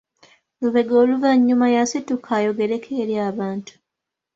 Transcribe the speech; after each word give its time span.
Lubega 0.61 0.93
oluvannyuma 1.01 1.65
yasituka 1.75 2.29
ayogereko 2.39 2.89
eri 3.03 3.15
abantu. 3.29 3.73